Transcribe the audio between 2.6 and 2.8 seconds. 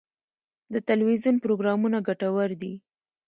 دي.